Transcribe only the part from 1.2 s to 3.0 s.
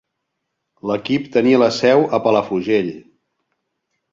tenia la seu a Palafrugell.